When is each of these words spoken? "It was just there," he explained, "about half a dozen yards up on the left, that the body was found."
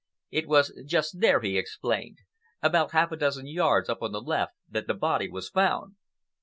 "It 0.31 0.47
was 0.47 0.73
just 0.83 1.19
there," 1.19 1.41
he 1.41 1.59
explained, 1.59 2.17
"about 2.63 2.89
half 2.91 3.11
a 3.11 3.15
dozen 3.15 3.45
yards 3.45 3.87
up 3.87 4.01
on 4.01 4.11
the 4.11 4.19
left, 4.19 4.53
that 4.67 4.87
the 4.87 4.95
body 4.95 5.29
was 5.29 5.47
found." 5.47 5.93